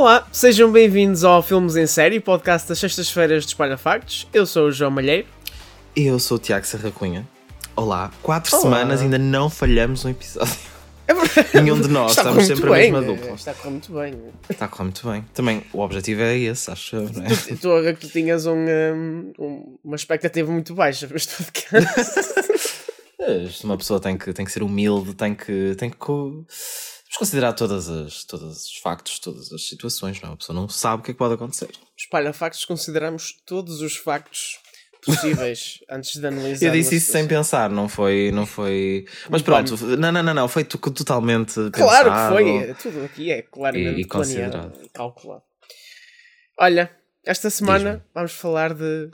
[0.00, 4.28] Olá, sejam bem-vindos ao Filmes em Série, podcast das sextas-feiras de Espalha Factos.
[4.32, 5.26] Eu sou o João Malheiro.
[5.96, 7.26] E eu sou o Tiago Serra Cunha.
[7.74, 8.62] Olá, quatro Olá.
[8.62, 10.54] semanas ainda não falhamos um episódio.
[11.08, 11.48] É verdade.
[11.52, 13.30] Nenhum de nós, estamos sempre muito a bem, mesma dupla.
[13.34, 14.22] Está a correr muito bem.
[14.48, 15.24] Está a correr muito bem.
[15.34, 17.80] Também o objetivo é esse, acho eu, não é?
[17.82, 21.88] Ver que tu tinhas um, um, um- uma expectativa muito baixa para este podcast.
[23.18, 25.96] Mas Uma pessoa tem que, tem que ser humilde, tem que, tem que
[27.10, 30.32] que considerar todas as, todos os factos, todas as situações, não é?
[30.32, 31.70] A pessoa não sabe o que é que pode acontecer.
[31.96, 34.58] Espalha Factos, consideramos todos os factos
[35.04, 36.66] possíveis antes de analisar.
[36.66, 38.30] Eu disse isso sem pensar, não foi.
[38.32, 39.06] Não foi...
[39.30, 42.74] Mas pronto, não, não, não, não, foi to- totalmente Claro que foi.
[42.74, 45.42] Tudo aqui é claramente E- planeado calculado.
[46.58, 46.90] Olha,
[47.24, 49.10] esta semana vamos falar de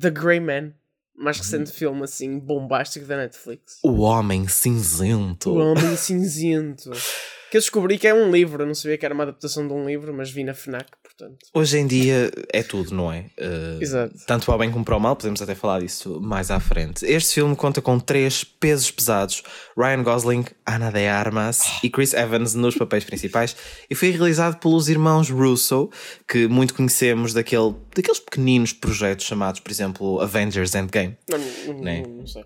[0.00, 0.72] The Grey Man,
[1.14, 3.78] mais recente filme assim bombástico da Netflix.
[3.82, 5.50] O Homem Cinzento.
[5.50, 6.90] O Homem Cinzento.
[7.50, 9.72] Que eu descobri que é um livro, eu não sabia que era uma adaptação de
[9.72, 11.38] um livro, mas vi na FNAC, portanto.
[11.54, 13.26] Hoje em dia é tudo, não é?
[13.38, 14.14] Uh, Exato.
[14.26, 17.06] Tanto para o bem como para o mal, podemos até falar disso mais à frente.
[17.06, 19.44] Este filme conta com três pesos pesados:
[19.78, 23.56] Ryan Gosling, Ana de Armas e Chris Evans nos papéis principais.
[23.88, 25.88] E foi realizado pelos irmãos Russo,
[26.28, 31.16] que muito conhecemos daquele, daqueles pequeninos projetos chamados, por exemplo, Avengers Endgame.
[31.30, 32.44] Não, não, não, não sei.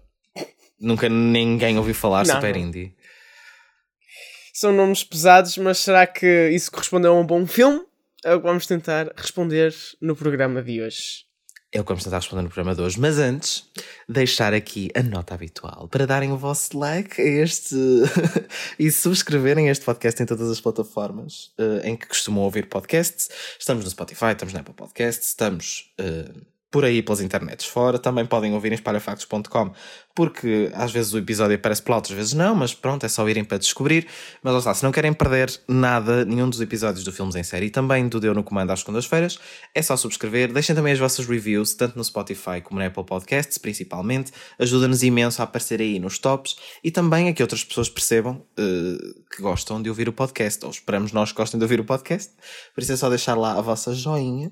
[0.81, 2.35] Nunca ninguém ouviu falar, Não.
[2.35, 2.95] super indie.
[4.61, 7.81] São nomes pesados, mas será que isso correspondeu a um bom filme?
[8.23, 11.25] É o que vamos tentar responder no programa de hoje.
[11.73, 13.01] É o que vamos tentar responder no programa de hoje.
[13.01, 13.65] Mas antes,
[14.07, 17.75] deixar aqui a nota habitual para darem o vosso like a este
[18.79, 23.31] e subscreverem este podcast em todas as plataformas eh, em que costumam ouvir podcasts.
[23.59, 26.35] Estamos no Spotify, estamos na Apple Podcasts, estamos eh,
[26.71, 27.99] por aí pelas internets fora.
[27.99, 29.73] Também podem ouvir em espalhafactos.com
[30.15, 33.29] porque às vezes o episódio aparece por lá, outras vezes não, mas pronto, é só
[33.29, 34.07] irem para descobrir.
[34.43, 37.67] Mas lá está, se não querem perder nada, nenhum dos episódios do Filmes em Série
[37.67, 39.39] e também do Deu no Comando às segundas-feiras,
[39.75, 40.53] é só subscrever.
[40.53, 44.33] Deixem também as vossas reviews, tanto no Spotify como na Apple Podcasts, principalmente.
[44.59, 48.97] Ajuda-nos imenso a aparecer aí nos tops e também a que outras pessoas percebam eh,
[49.35, 52.33] que gostam de ouvir o podcast, ou esperamos nós que gostem de ouvir o podcast.
[52.75, 54.51] Por isso é só deixar lá a vossa joinha.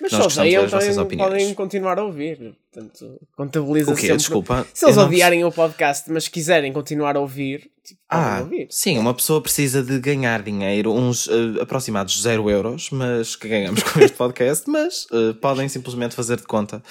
[0.00, 1.30] Mas Nós vossas também opiniões.
[1.30, 2.56] podem continuar a ouvir.
[2.72, 4.02] Portanto, contabiliza O quê?
[4.02, 4.16] sempre.
[4.16, 4.66] Desculpa.
[4.72, 8.66] Se eles eu não odiarem o podcast, mas quiserem continuar a ouvir, tipo, Ah, ouvir.
[8.70, 13.82] sim, uma pessoa precisa de ganhar dinheiro, uns eh, aproximados 0 euros, mas que ganhamos
[13.84, 16.82] com este podcast, mas eh, podem simplesmente fazer de conta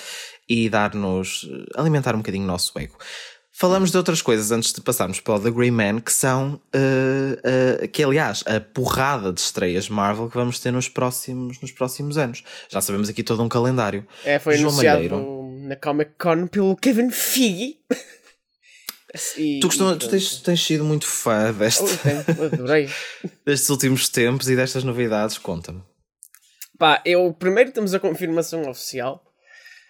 [0.48, 2.98] e dar-nos, eh, alimentar um bocadinho o nosso ego.
[3.54, 7.40] Falamos de outras coisas antes de passarmos para o The Grey Man, que são, eh,
[7.84, 12.18] eh, que aliás, a porrada de estreias Marvel que vamos ter nos próximos, nos próximos
[12.18, 12.44] anos.
[12.70, 14.08] Já sabemos aqui todo um calendário.
[14.24, 15.41] É, foi João anunciado Malheiro.
[15.72, 17.80] Na Comic Con pelo Kevin Feige.
[19.38, 21.88] E- Tu, costuma- e tu tens, tens sido muito fã deste, Oh,
[23.46, 25.82] destes últimos tempos e destas novidades, conta-me.
[26.78, 29.24] Pá, eu primeiro temos a confirmação oficial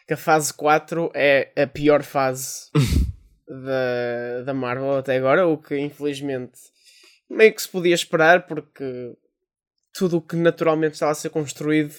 [0.08, 2.70] que a fase 4 é a pior fase
[3.48, 6.60] da, da Marvel até agora, o que infelizmente
[7.30, 9.14] meio que se podia esperar porque
[9.94, 11.94] tudo o que naturalmente estava a ser construído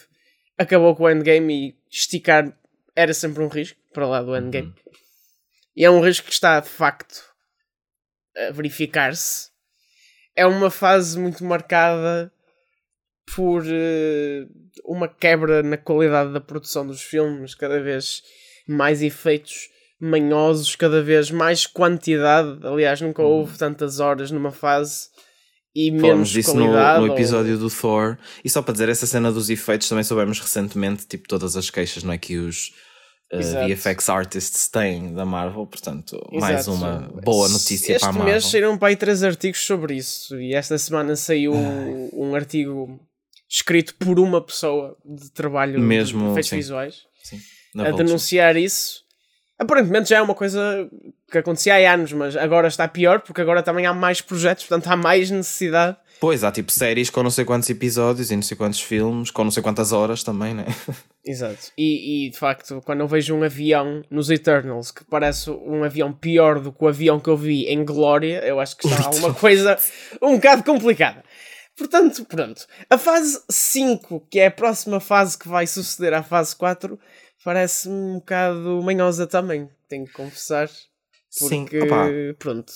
[0.59, 2.53] acabou com o endgame e esticar
[2.95, 4.75] era sempre um risco para lá do endgame.
[5.77, 7.23] E é um risco que está de facto
[8.37, 9.51] a verificar-se.
[10.35, 12.33] É uma fase muito marcada
[13.35, 14.47] por eh,
[14.85, 18.23] uma quebra na qualidade da produção dos filmes, cada vez
[18.67, 19.69] mais efeitos
[20.01, 22.67] manhosos, cada vez mais quantidade.
[22.67, 25.09] Aliás, nunca houve tantas horas numa fase
[25.75, 28.19] e Falamos menos disso no, no ou- episódio do Thor.
[28.45, 32.03] E só para dizer, essa cena dos efeitos também soubemos recentemente, tipo, todas as queixas,
[32.03, 32.19] não é?
[32.19, 32.69] Que os
[33.33, 33.69] uh, Exato.
[33.75, 36.73] VFX artists têm da Marvel, portanto, mais Exato.
[36.77, 38.33] uma boa notícia este para a Marvel.
[38.35, 43.01] mês saíram para aí três artigos sobre isso e esta semana saiu um artigo
[43.49, 46.57] escrito por uma pessoa de trabalho Mesmo, de efeitos sim.
[46.57, 47.41] visuais Sim,
[47.79, 49.02] a denunciar isso.
[49.59, 50.89] Aparentemente já é uma coisa
[51.31, 54.89] que acontecia há anos, mas agora está pior porque agora também há mais projetos, portanto
[54.89, 55.97] há mais necessidade.
[56.21, 59.43] Pois, há tipo séries com não sei quantos episódios e não sei quantos filmes, com
[59.43, 60.67] não sei quantas horas também, né?
[61.25, 61.73] Exato.
[61.77, 66.13] E, e, de facto, quando eu vejo um avião nos Eternals que parece um avião
[66.13, 69.35] pior do que o avião que eu vi em Glória, eu acho que está uma
[69.35, 69.79] coisa
[70.21, 71.25] um bocado complicada.
[71.77, 72.67] Portanto, pronto.
[72.91, 76.99] A fase 5, que é a próxima fase que vai suceder à fase 4,
[77.45, 80.69] parece-me um bocado manhosa também, tenho que confessar.
[81.31, 82.07] Sim, Porque, opá.
[82.39, 82.73] pronto.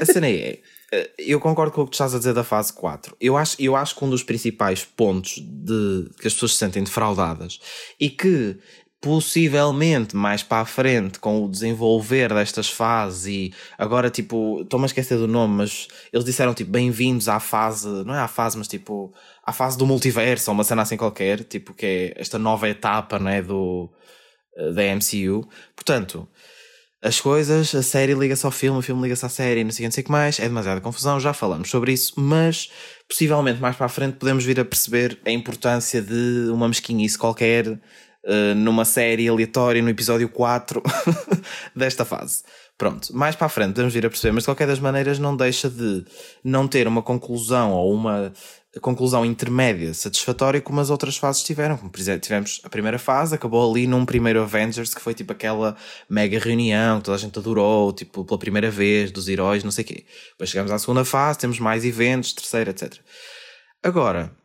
[0.00, 0.60] A cena é,
[0.92, 3.16] eh, eu concordo com o que tu estás a dizer da fase 4.
[3.20, 6.82] Eu acho, eu acho que um dos principais pontos de que as pessoas se sentem
[6.82, 7.60] defraudadas
[8.00, 8.58] e que
[9.00, 14.86] possivelmente mais para a frente com o desenvolver destas fases e agora tipo, estou-me a
[14.86, 18.66] esquecer do nome, mas eles disseram tipo bem-vindos à fase, não é à fase, mas
[18.66, 19.14] tipo
[19.48, 23.18] à fase do multiverso ou uma cena assim qualquer, tipo que é esta nova etapa,
[23.18, 23.90] não é, do
[24.58, 25.48] eh, da MCU.
[25.74, 26.28] Portanto,
[27.02, 29.90] as coisas, a série liga-se ao filme, o filme liga-se à série, não sei, não
[29.90, 32.70] sei o que mais, é demasiada confusão, já falamos sobre isso, mas
[33.08, 37.68] possivelmente mais para a frente podemos vir a perceber a importância de uma mesquinhice qualquer
[37.68, 40.82] uh, numa série aleatória no episódio 4
[41.74, 42.42] desta fase.
[42.78, 45.36] Pronto, mais para a frente podemos vir a perceber, mas de qualquer das maneiras não
[45.36, 46.04] deixa de
[46.44, 48.32] não ter uma conclusão ou uma
[48.80, 51.76] conclusão intermédia satisfatória como as outras fases tiveram.
[51.76, 55.32] Como, por exemplo, tivemos a primeira fase, acabou ali num primeiro Avengers que foi tipo
[55.32, 55.76] aquela
[56.08, 59.82] mega reunião que toda a gente adorou, tipo, pela primeira vez, dos heróis, não sei
[59.82, 60.06] o quê.
[60.30, 62.94] Depois chegamos à segunda fase, temos mais eventos, terceira, etc.
[63.82, 64.37] Agora,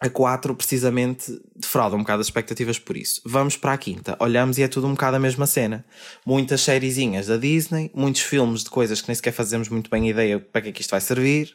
[0.00, 3.20] a 4 precisamente defrauda um bocado as expectativas por isso.
[3.24, 5.84] Vamos para a quinta, olhamos e é tudo um bocado a mesma cena.
[6.24, 10.40] Muitas sériezinhas da Disney, muitos filmes de coisas que nem sequer fazemos muito bem ideia
[10.40, 11.54] para que é que isto vai servir.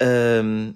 [0.00, 0.74] Um,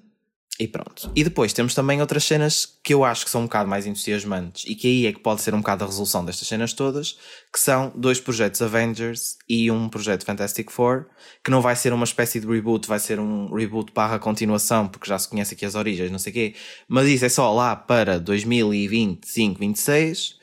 [0.59, 1.11] e pronto.
[1.17, 4.65] E depois temos também outras cenas que eu acho que são um bocado mais entusiasmantes
[4.69, 7.19] e que aí é que pode ser um bocado a resolução destas cenas todas,
[7.53, 11.07] que são dois projetos Avengers e um projeto Fantastic Four,
[11.43, 15.09] que não vai ser uma espécie de reboot, vai ser um reboot barra continuação, porque
[15.09, 16.55] já se conhece aqui as origens, não sei o quê,
[16.87, 20.37] mas isso é só lá para 2025, 26,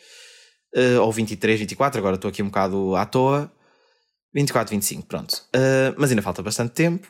[0.76, 3.50] uh, ou 23, 24, agora estou aqui um bocado à toa,
[4.34, 5.34] 24, 25, pronto.
[5.56, 7.08] Uh, mas ainda falta bastante tempo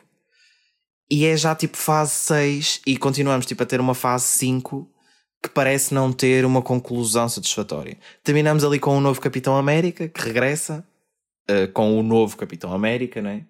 [1.11, 4.89] e é já tipo fase 6 e continuamos tipo a ter uma fase 5
[5.43, 7.97] que parece não ter uma conclusão satisfatória.
[8.23, 10.85] Terminamos ali com o novo Capitão América que regressa
[11.49, 13.43] uh, com o novo Capitão América, não é?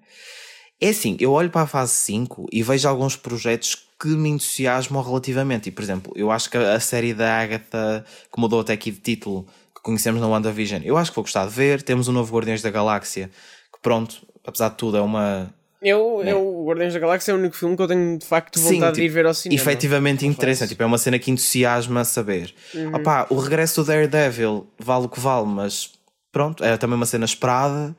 [0.81, 5.03] É assim, eu olho para a fase 5 e vejo alguns projetos que me entusiasmam
[5.03, 5.69] relativamente.
[5.69, 8.03] E, por exemplo, eu acho que a série da Agatha,
[8.33, 11.45] que mudou até aqui de título, que conhecemos na WandaVision, eu acho que vou gostar
[11.45, 11.83] de ver.
[11.83, 13.29] Temos o novo Guardiões da Galáxia,
[13.71, 16.31] que pronto, apesar de tudo, é uma, eu, né?
[16.31, 18.85] eu, Guardiões da Galáxia é o único filme que eu tenho de facto vontade Sim,
[18.85, 19.61] tipo, de ir ver ao cinema.
[19.61, 22.53] Efetivamente interessante, tipo, é uma cena que entusiasma a saber.
[22.73, 22.95] Uhum.
[22.95, 25.91] Opa, o regresso do Daredevil vale o que vale, mas
[26.31, 27.95] pronto, é também uma cena esperada.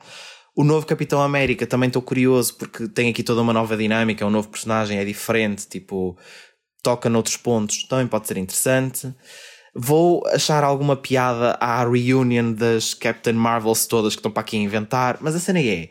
[0.55, 4.27] O novo Capitão América também estou curioso porque tem aqui toda uma nova dinâmica, é
[4.27, 6.17] um novo personagem, é diferente, tipo,
[6.81, 9.13] toca noutros pontos, também pode ser interessante.
[9.75, 14.59] Vou achar alguma piada à reunion das Captain Marvels todas que estão para aqui a
[14.59, 15.89] inventar, mas a cena é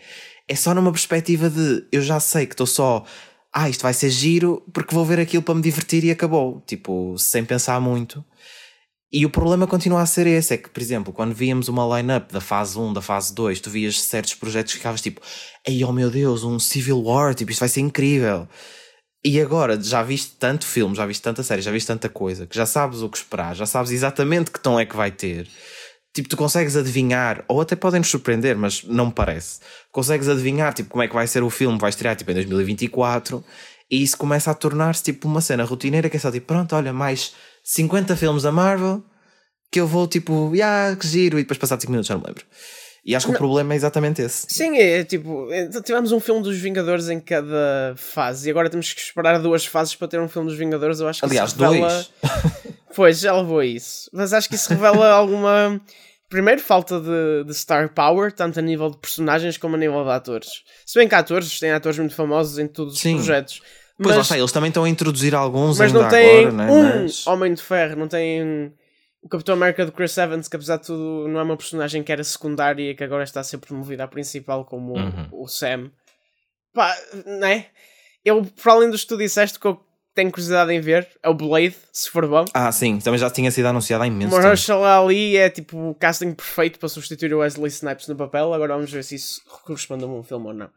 [0.49, 3.05] é só numa perspectiva de eu já sei que estou só,
[3.53, 6.63] ah, isto vai ser giro porque vou ver aquilo para me divertir e acabou.
[6.67, 8.25] Tipo, sem pensar muito.
[9.13, 12.33] E o problema continua a ser esse: é que, por exemplo, quando víamos uma line-up
[12.33, 15.21] da fase 1, da fase 2, tu vias certos projetos que ficavas tipo,
[15.67, 18.49] ei, oh meu Deus, um Civil War, tipo, isto vai ser incrível.
[19.25, 22.57] E agora já viste tanto filme, já viste tanta série, já viste tanta coisa, que
[22.57, 25.47] já sabes o que esperar, já sabes exatamente que tom é que vai ter
[26.13, 29.61] tipo, tu consegues adivinhar, ou até podem nos surpreender, mas não me parece.
[29.91, 33.43] Consegues adivinhar, tipo, como é que vai ser o filme, vai estrear, tipo, em 2024,
[33.91, 36.93] e isso começa a tornar-se, tipo, uma cena rotineira que é só, tipo, pronto, olha,
[36.93, 39.03] mais 50 filmes da Marvel,
[39.71, 42.27] que eu vou, tipo, ah, que giro, e depois passar 5 minutos já não me
[42.27, 42.45] lembro.
[43.05, 43.37] E acho que não.
[43.37, 44.47] o problema é exatamente esse.
[44.49, 48.71] Sim, é, é tipo, é, tivemos um filme dos Vingadores em cada fase e agora
[48.71, 51.01] temos que esperar duas fases para ter um filme dos Vingadores.
[51.01, 51.89] Eu acho que Aliás, revela...
[51.89, 52.11] dois.
[52.95, 54.09] pois, já levou isso.
[54.13, 55.81] Mas acho que isso revela alguma.
[56.29, 60.11] Primeiro, falta de, de, star power, tanto a nível de personagens como a nível de
[60.11, 60.63] atores.
[60.87, 63.17] Se bem que atores, tem atores muito famosos em todos Sim.
[63.17, 63.61] os projetos.
[63.99, 66.71] Pois mas, lá está, eles também estão a introduzir alguns mas não tem agora, né?
[66.71, 67.27] um mas...
[67.27, 68.73] Homem de Ferro, não tem
[69.23, 72.11] o Capitão América do Chris Evans, que apesar de tudo não é uma personagem que
[72.11, 75.29] era secundária e que agora está a ser promovida à principal como uhum.
[75.31, 75.91] o, o Sam.
[76.73, 76.93] Pá,
[77.27, 77.67] né?
[78.25, 79.81] Eu, para além do que tu disseste, que eu
[80.15, 82.45] tenho curiosidade em ver é o Blade, se for bom.
[82.53, 86.33] Ah, sim, também já tinha sido anunciado há imenso Mahershala Ali é tipo o casting
[86.33, 88.53] perfeito para substituir o Wesley Snipes no papel.
[88.53, 90.71] Agora vamos ver se isso corresponde a um filme ou não.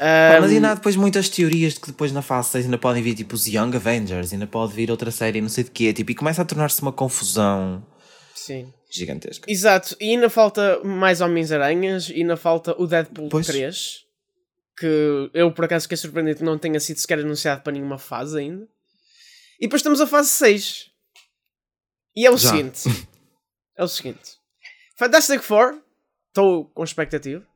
[0.00, 0.40] Um...
[0.40, 3.14] Mas ainda há depois muitas teorias de que depois na fase 6 ainda podem vir
[3.14, 6.14] tipo os Young Avengers, ainda pode vir outra série, não sei de quê, tipo, e
[6.14, 7.86] começa a tornar-se uma confusão
[8.34, 8.72] Sim.
[8.90, 9.50] gigantesca.
[9.50, 13.46] Exato, e ainda falta mais Homens-Aranhas, e ainda falta o Deadpool pois.
[13.46, 14.04] 3,
[14.76, 18.38] que eu por acaso fiquei surpreendido que não tenha sido sequer anunciado para nenhuma fase
[18.38, 18.68] ainda.
[19.60, 20.90] E depois temos a fase 6.
[22.16, 22.50] E é o Já.
[22.50, 23.08] seguinte:
[23.76, 24.36] é o seguinte,
[24.98, 25.80] Fantastic Four,
[26.30, 27.46] estou com expectativa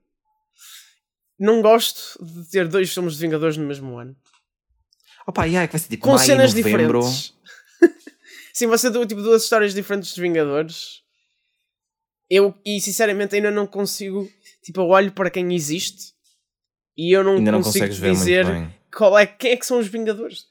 [1.38, 4.16] não gosto de ter dois filmes de Vingadores no mesmo ano.
[5.26, 7.00] Opa, yeah, vai ser tipo Com cenas novembro.
[7.00, 7.34] diferentes.
[8.54, 11.02] Sim, vai ser tipo duas histórias diferentes de Vingadores.
[12.30, 14.30] Eu, e sinceramente, ainda não consigo.
[14.62, 16.14] Tipo, eu olho para quem existe
[16.96, 20.46] e eu não ainda consigo não dizer qual é, quem é que são os Vingadores.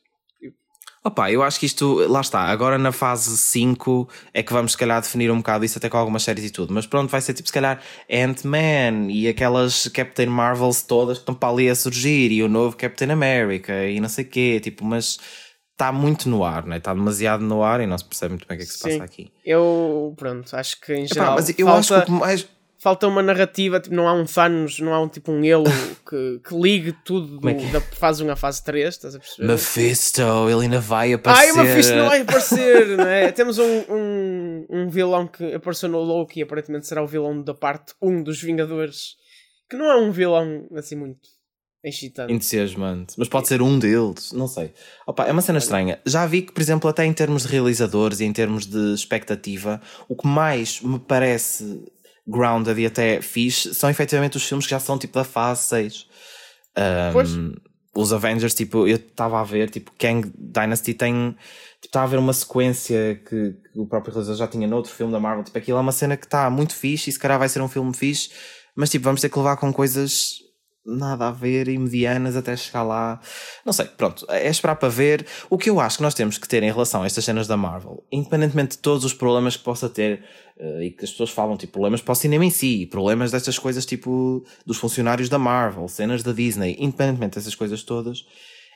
[1.03, 4.77] Opa, eu acho que isto, lá está, agora na fase 5 é que vamos se
[4.77, 7.35] calhar definir um bocado isso até com algumas séries e tudo, mas pronto, vai ser
[7.35, 7.79] tipo se calhar
[8.11, 12.75] Ant-Man e aquelas Captain Marvels todas que estão para ali a surgir e o novo
[12.75, 15.19] Captain America e não sei o quê, tipo, mas
[15.73, 16.77] está muito no ar, né?
[16.77, 18.79] está demasiado no ar e não se percebe muito bem o que é que se
[18.79, 18.89] Sim.
[18.97, 19.31] passa aqui.
[19.45, 22.49] Eu, pronto, acho que em Epá, geral mas eu falta, acho que o que mais.
[22.85, 25.65] Falta uma narrativa, tipo, não há um Thanos, não há um tipo um elo
[26.07, 27.71] que, que ligue tudo Como é que é?
[27.71, 29.47] da fase 1 à fase 3, estás a perceber?
[29.47, 31.45] Mephisto, ele ainda vai aparecer.
[31.45, 33.31] Ai, o Mephisto não vai aparecer, né?
[33.31, 37.55] Temos um, um, um vilão que apareceu no Loki e aparentemente será o vilão da
[37.55, 39.15] parte 1 dos Vingadores,
[39.67, 41.27] que não é um vilão assim muito
[41.83, 42.31] excitante.
[42.31, 44.73] entusiasmante, mas pode ser um deles, não sei.
[45.07, 45.99] Opa, é uma cena estranha.
[46.05, 49.81] Já vi que, por exemplo, até em termos de realizadores e em termos de expectativa,
[50.07, 51.83] o que mais me parece
[52.27, 56.08] grounded e até fixe são efetivamente os filmes que já são tipo da fase 6.
[56.77, 57.29] Um, Pois.
[57.98, 61.32] Os Avengers, tipo, eu estava a ver, tipo, Kang Dynasty tem.
[61.75, 65.13] Tipo, estava a ver uma sequência que, que o próprio realizador já tinha noutro filme
[65.13, 65.46] da Marvel.
[65.46, 67.70] Tipo, aquilo é uma cena que está muito fixe e se calhar vai ser um
[67.70, 68.32] filme fixe,
[68.75, 70.39] mas tipo, vamos ter que levar com coisas
[70.85, 73.19] nada a ver e medianas até chegar lá.
[73.65, 75.25] Não sei, pronto, é esperar para ver.
[75.49, 77.57] O que eu acho que nós temos que ter em relação a estas cenas da
[77.57, 80.23] Marvel, independentemente de todos os problemas que possa ter
[80.59, 83.57] eh, e que as pessoas falam, tipo, problemas para o cinema em si, problemas destas
[83.57, 88.25] coisas tipo dos funcionários da Marvel, cenas da Disney, independentemente dessas coisas todas.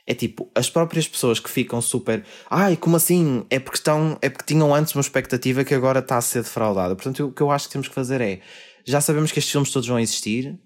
[0.06, 2.24] É tipo, as próprias pessoas que ficam super.
[2.50, 3.44] Ai, como assim?
[3.50, 6.96] É porque, estão, é porque tinham antes uma expectativa que agora está a ser defraudada.
[6.96, 8.40] Portanto, o que eu acho que temos que fazer é.
[8.84, 10.58] Já sabemos que estes filmes todos vão existir.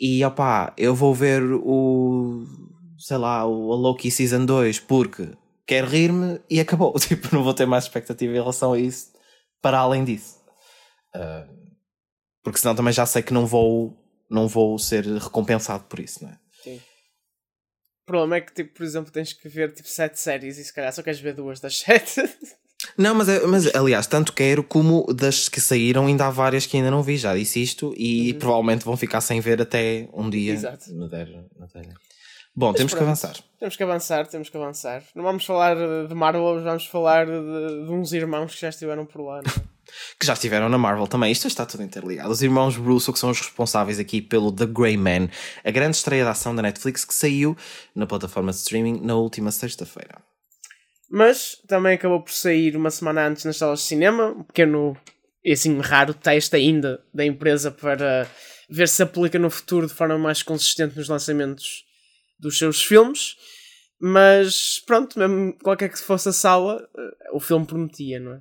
[0.00, 2.46] E opá, eu vou ver o.
[2.98, 5.30] sei lá, o Loki Season 2 porque
[5.66, 6.94] quero rir-me e acabou.
[6.98, 9.12] Tipo, não vou ter mais expectativa em relação a isso
[9.60, 10.40] para além disso.
[11.14, 11.46] Ah,
[12.42, 13.94] porque senão também já sei que não vou,
[14.30, 16.38] não vou ser recompensado por isso, não é?
[18.02, 20.74] O problema é que, tipo, por exemplo, tens que ver tipo 7 séries e se
[20.74, 22.22] calhar só queres ver duas das 7.
[23.00, 26.76] Não, mas, é- mas aliás, tanto quero como das que saíram, ainda há várias que
[26.76, 30.52] ainda não vi, já disse isto, e provavelmente vão ficar sem ver até um dia.
[30.52, 30.92] Exato.
[30.92, 31.28] Me der.
[32.54, 33.08] Bom, temos que pronto.
[33.08, 33.36] avançar.
[33.58, 35.02] temos que avançar, temos que avançar.
[35.14, 35.76] Não vamos falar
[36.08, 37.32] de Marvel, vamos falar de,
[37.86, 39.40] de uns irmãos que já estiveram por lá.
[39.42, 39.70] não é?
[40.20, 41.32] Que já estiveram na Marvel também.
[41.32, 42.30] Isto está tudo interligado.
[42.30, 45.28] Os irmãos Russo, que são os responsáveis aqui pelo The Grey Man,
[45.64, 47.56] a grande estreia de ação da Netflix que saiu
[47.92, 50.22] na plataforma de streaming na última sexta-feira.
[51.10, 54.96] Mas também acabou por sair uma semana antes nas salas de cinema, um pequeno
[55.44, 58.30] e assim raro teste ainda da empresa para
[58.68, 61.84] ver se aplica no futuro de forma mais consistente nos lançamentos
[62.38, 63.36] dos seus filmes.
[64.00, 68.40] Mas pronto, mesmo qualquer que fosse a sala, eh, o filme prometia, não é?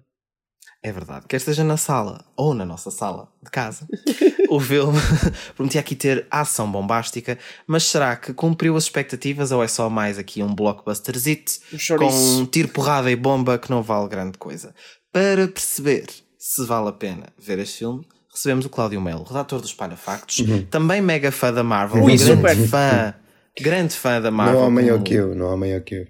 [0.81, 1.25] É verdade.
[1.27, 3.85] Quer esteja na sala ou na nossa sala de casa,
[4.49, 4.97] o filme
[5.55, 10.17] prometia aqui ter ação bombástica, mas será que cumpriu as expectativas ou é só mais
[10.17, 14.73] aqui um blockbusterzito Um com um tiro, porrada e bomba que não vale grande coisa?
[15.11, 16.05] Para perceber
[16.37, 20.37] se vale a pena ver este filme, recebemos o Cláudio Melo, redator dos Palhafactos,
[20.71, 23.13] também mega fã da Marvel, Ui, um grande fã,
[23.59, 24.59] grande fã da Marvel.
[24.61, 26.07] Não há maior como- que eu, não há maior que eu.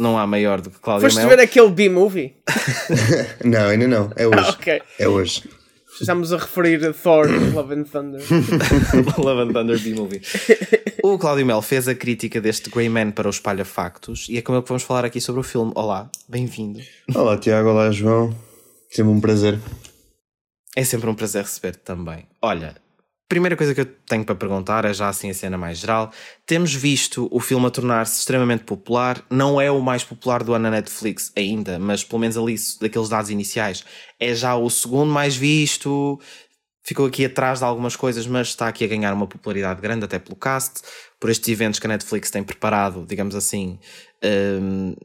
[0.00, 1.28] Não há maior do que Cláudio Foste Melo.
[1.30, 2.34] ver aquele B-movie?
[3.44, 4.10] Não, ainda não.
[4.16, 4.50] É hoje.
[4.50, 4.82] ok.
[4.98, 5.44] É hoje.
[6.00, 8.22] Estamos a referir a Thor, Love and Thunder.
[9.18, 10.22] Love and Thunder B-Movie.
[11.02, 14.42] O Cláudio Mel fez a crítica deste Grey Man para o Espalha Factos e é
[14.42, 15.72] com ele que vamos falar aqui sobre o filme.
[15.74, 16.78] Olá, bem-vindo.
[17.14, 17.70] Olá, Tiago.
[17.70, 18.34] Olá, João.
[18.90, 19.58] Sempre um prazer.
[20.76, 22.26] É sempre um prazer receber-te também.
[22.42, 22.76] Olha,
[23.30, 26.12] primeira coisa que eu tenho para perguntar é já assim a cena mais geral.
[26.44, 29.24] Temos visto o filme a tornar-se extremamente popular.
[29.30, 33.08] Não é o mais popular do ano na Netflix ainda, mas pelo menos ali, daqueles
[33.08, 33.84] dados iniciais,
[34.18, 36.20] é já o segundo mais visto.
[36.82, 40.18] Ficou aqui atrás de algumas coisas, mas está aqui a ganhar uma popularidade grande, até
[40.18, 40.80] pelo cast,
[41.20, 43.78] por estes eventos que a Netflix tem preparado, digamos assim,
[44.60, 44.96] hum,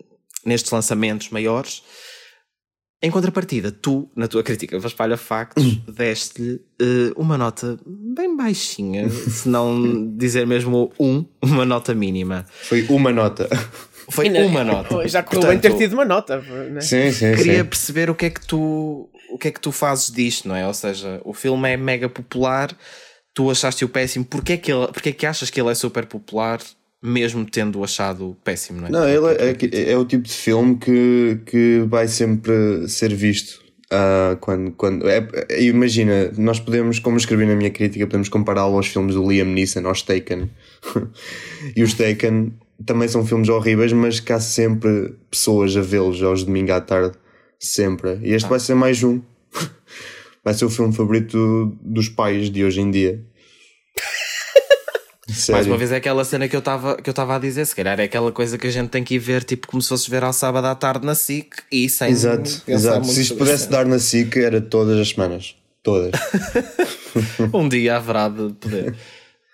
[0.43, 1.83] nestes lançamentos maiores.
[3.01, 9.09] Em contrapartida, tu, na tua crítica para Espalha Factos, deste-lhe eh, uma nota bem baixinha,
[9.09, 12.45] se não dizer mesmo um, uma nota mínima.
[12.63, 13.47] Foi uma nota.
[14.09, 15.07] Foi Ainda- uma nota.
[15.07, 16.79] Já correu bem ter tido uma nota, né?
[16.81, 17.69] Sim, sim, Queria sim.
[17.69, 20.65] perceber o que é que tu o que é que tu fazes disto, não é?
[20.65, 22.75] Ou seja, o filme é mega popular,
[23.33, 26.05] tu achaste-o péssimo, porquê é que, ele, porquê é que achas que ele é super
[26.05, 26.59] popular,
[27.01, 28.91] mesmo tendo achado péssimo, não é?
[28.91, 33.63] Não, ele é, é- é o tipo de filme que, que vai sempre ser visto.
[33.91, 38.75] ah, quando, quando, é, é- imagina, nós podemos, como escrevi na minha crítica, podemos compará-lo
[38.75, 40.49] aos filmes do Liam Neeson, aos Taken.
[41.75, 42.53] e os Taken
[42.85, 47.15] também são filmes horríveis, mas há sempre pessoas a vê-los aos domingos à tarde.
[47.59, 48.19] Sempre.
[48.21, 49.21] E este vai ser mais um.
[50.43, 53.19] Vai ser o filme favorito dos pais de hoje em dia.
[55.35, 55.53] Sério.
[55.53, 58.31] Mais uma vez é aquela cena que eu estava a dizer, se calhar é aquela
[58.31, 60.65] coisa que a gente tem que ir ver, tipo como se fosse ver ao sábado
[60.65, 63.05] à tarde na SIC e sem Exato, exato.
[63.05, 65.55] Se isto pudesse dar na SIC, era todas as semanas.
[65.83, 66.11] Todas.
[67.53, 68.95] um dia haverá de poder.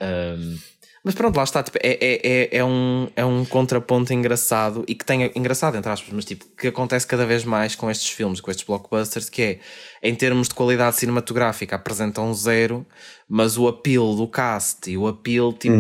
[0.02, 0.58] Um,
[1.04, 1.64] mas pronto, lá está.
[1.64, 5.92] Tipo, é, é, é, é, um, é um contraponto engraçado e que tem engraçado, entre
[5.92, 9.42] aspas, mas tipo, que acontece cada vez mais com estes filmes, com estes blockbusters, que
[9.42, 9.60] é
[10.04, 12.86] em termos de qualidade cinematográfica apresentam zero,
[13.30, 15.76] mas o apelo do cast e o apelo, tipo,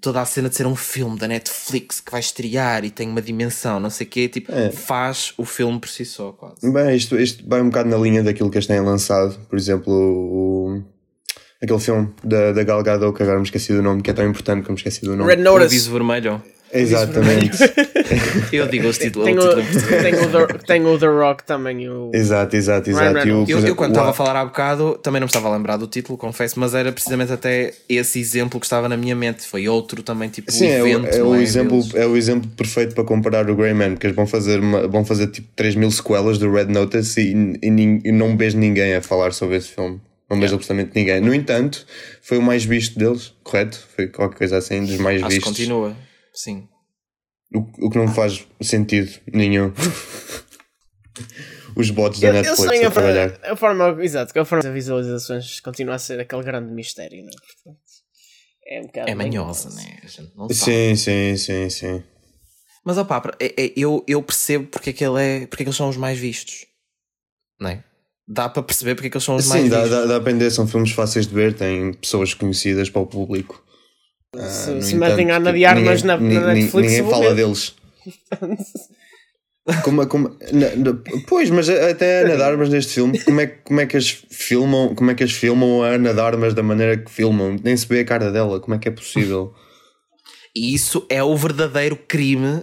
[0.00, 3.22] toda a cena de ser um filme da Netflix que vai estrear e tem uma
[3.22, 6.70] dimensão, não sei o quê, tipo, faz o filme por si só, quase.
[6.72, 9.38] Bem, isto, isto vai um bocado na linha daquilo que eles têm lançado.
[9.48, 10.82] Por exemplo, o-
[11.64, 14.26] aquele filme da, da Gal Gadot, que agora me esqueci do nome, que é tão
[14.28, 15.34] importante que eu me esqueci do nome.
[15.34, 15.64] Red O Notice.
[15.66, 16.42] aviso vermelho.
[16.76, 17.56] Exatamente.
[18.52, 19.26] Eu digo os títulos.
[19.28, 20.02] Tem o o, título em português.
[20.02, 21.88] tem, o The, tem o The Rock também.
[21.88, 22.10] O...
[22.12, 23.18] exato, exato, exato.
[23.28, 25.28] E o- Eu, eu exemplo, quando o- estava a falar há bocado também não me
[25.28, 28.96] estava a lembrar do título, confesso, mas era precisamente até esse exemplo que estava na
[28.96, 29.46] minha mente.
[29.46, 31.14] Foi outro também, tipo, Sim, é, o- evento.
[31.14, 31.94] é o é, exemplo, deles.
[31.94, 35.28] é o exemplo perfeito para comparar o Greyman, porque eles vão fazer, uma- vão fazer
[35.28, 39.32] tipo 3 mil sequelas do Red Notice e, e, e não vejo ninguém a falar
[39.32, 40.00] sobre esse filme.
[40.30, 41.20] Não vejo absolutamente ninguém.
[41.20, 41.86] No entanto,
[42.22, 43.78] foi o mais visto deles, correto?
[43.94, 45.44] Foi qualquer coisa assim, dos mais Acho vistos.
[45.48, 45.96] continua,
[46.32, 46.66] sim.
[47.54, 49.72] O, o que não faz sentido nenhum.
[51.76, 53.30] Os bots da Eu, eu Netflix sei a a, trabalhar.
[53.30, 57.22] forma, a forma, exato, que a forma das visualizações continua a ser aquele grande mistério,
[57.24, 57.30] não
[57.72, 58.76] é?
[58.76, 59.98] É um bocado É manhosa, né?
[60.02, 60.54] A gente não sabe.
[60.54, 62.02] Sim, sim, sim, sim.
[62.84, 65.68] Mas opá, é, é, eu, eu percebo porque é que ele é, porque é que
[65.68, 66.66] eles são os mais vistos.
[67.60, 67.84] Não é?
[68.26, 69.90] Dá para perceber porque é que eles são os Sim, mais dá, vistos.
[69.98, 73.62] dá, dá a aprender, são filmes fáceis de ver, têm pessoas conhecidas para o público.
[74.36, 77.34] Ah, Se, no se metem Ana de Armas ninguém- na, na Netflix, Ninguém fala ver.
[77.36, 77.74] deles.
[79.82, 83.46] Como, como, na- na- pois, mas até a Ana de Armas neste filme, como é,
[83.46, 86.62] como é que as filmam, como é que as filmam a Ana de Armas da
[86.62, 87.56] maneira que filmam?
[87.64, 89.54] Nem se vê a cara dela, como é que é possível?
[90.56, 92.62] E isso é o verdadeiro crime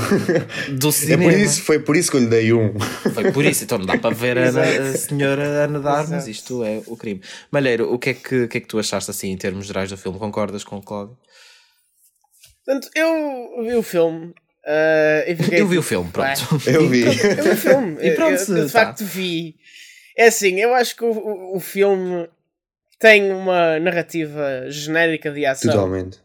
[0.78, 1.24] do É cinema.
[1.24, 2.72] por isso, foi por isso que eu lhe dei um.
[3.12, 6.30] Foi por isso, então não dá para ver a, a senhora Ana de Armas, Exato.
[6.30, 7.20] isto é o crime.
[7.50, 9.90] Malheiro, o que é que, o que é que tu achaste assim em termos gerais
[9.90, 10.18] do filme?
[10.18, 11.18] Concordas com o Cláudio?
[12.64, 14.32] Portanto, eu vi o filme
[15.26, 16.40] e fiquei Eu vi o tipo, filme, pronto.
[16.66, 17.02] Eu vi.
[17.04, 17.12] Eu
[17.44, 17.96] vi o filme.
[18.00, 18.86] E pronto, eu, eu, de tá.
[18.86, 19.56] facto vi.
[20.16, 22.28] É assim, eu acho que o, o, o filme
[22.98, 25.70] tem uma narrativa genérica de ação.
[25.70, 26.18] Totalmente.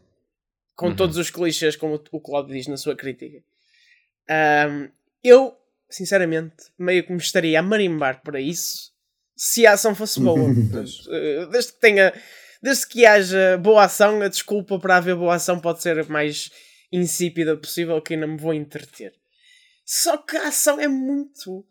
[0.76, 0.96] Com Uhum.
[0.96, 3.42] todos os clichês, como o, o Cláudio diz na sua crítica.
[4.28, 4.88] Ahm,
[5.24, 5.56] eu,
[5.88, 8.92] sinceramente, meio que me estaria a marimbar para isso
[9.36, 10.38] se a ação fosse boa.
[11.10, 12.12] Eh, desde que tenha.
[12.62, 16.50] Desde que haja boa ação, a desculpa para haver boa ação pode ser a mais
[16.90, 19.12] insípida possível, que ainda me vou entreter.
[19.84, 21.64] Só que a ação é muito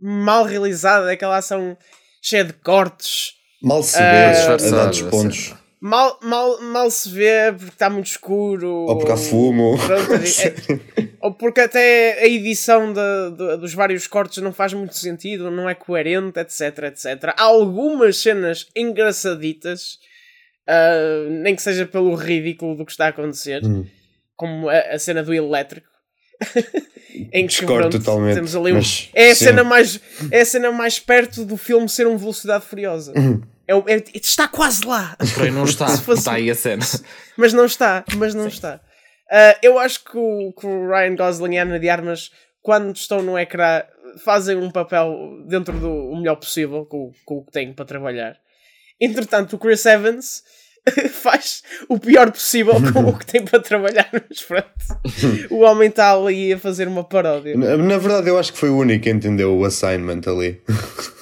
[0.00, 1.76] mal realizada, é aquela ação
[2.20, 5.54] cheia de cortes, Mal se vê a Disfarçado, dar dos pontos.
[5.82, 8.68] Mal, mal, mal se vê porque está muito escuro.
[8.70, 9.76] Ou porque há fumo.
[9.76, 14.96] Pronto, é- ou porque até a edição da- da- dos vários cortes não faz muito
[14.96, 17.34] sentido, não é coerente, etc, etc.
[17.36, 19.98] Há algumas cenas engraçaditas,
[20.66, 23.84] ah, nem que seja pelo ridículo do que está a acontecer, Hum.
[24.36, 25.88] como a, a cena do elétrico.
[27.32, 29.44] em que Discordo pronto, totalmente, temos ali um- mas é a sim.
[29.44, 33.40] cena mais é a cena mais perto do filme ser um velocidade furiosa Uhum.
[33.68, 36.84] É, é- está quase lá Porém não está, Se fosse- está aí a cena.
[37.36, 38.80] mas não está, mas não está.
[39.30, 42.94] Ah, eu acho que o, que o Ryan Gosling e a Ana de Armas, quando
[42.94, 43.82] estão no ecrã,
[44.24, 45.16] fazem um papel
[45.48, 48.36] dentro do o melhor possível com, com o que têm para trabalhar.
[49.00, 50.42] Entretanto, o Chris Evans
[51.22, 54.08] faz o pior possível com o que tem para trabalhar.
[54.12, 54.66] Mas pronto,
[55.50, 57.56] o homem está ali a fazer uma paródia.
[57.56, 60.60] Na, na verdade, eu acho que foi o único que entendeu o assignment ali.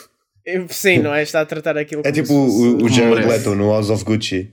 [0.69, 1.23] Sim, não é?
[1.23, 3.27] Está a tratar aquilo É tipo se fosse- o, o Jared.
[3.27, 4.53] Leto no House of Gucci.